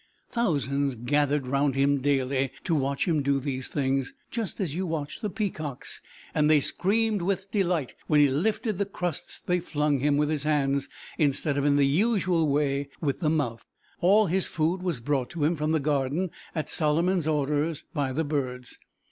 Thousands 0.31 0.95
gathered 0.95 1.45
round 1.45 1.75
him 1.75 1.99
daily 2.01 2.49
to 2.63 2.73
watch 2.73 3.05
him 3.07 3.21
do 3.21 3.39
these 3.39 3.67
things, 3.67 4.15
just 4.31 4.59
as 4.59 4.73
you 4.73 4.87
watch 4.87 5.21
the 5.21 5.29
peacocks, 5.29 6.01
and 6.33 6.49
they 6.49 6.59
screamed 6.59 7.21
with 7.21 7.51
delight 7.51 7.93
when 8.07 8.19
he 8.19 8.27
lifted 8.27 8.79
the 8.79 8.87
crusts 8.87 9.39
they 9.39 9.59
flung 9.59 9.99
him 9.99 10.17
with 10.17 10.29
his 10.29 10.41
hands 10.41 10.89
instead 11.19 11.55
of 11.55 11.65
in 11.65 11.75
the 11.75 11.85
usual 11.85 12.47
way 12.47 12.89
with 12.99 13.19
the 13.19 13.29
mouth. 13.29 13.63
All 13.99 14.25
his 14.25 14.47
food 14.47 14.81
was 14.81 15.01
brought 15.01 15.29
to 15.29 15.43
him 15.43 15.55
from 15.55 15.71
the 15.71 15.79
Gardens 15.79 16.31
at 16.55 16.67
Solomon's 16.67 17.27
orders 17.27 17.83
by 17.93 18.11
the 18.11 18.23
birds. 18.23 18.79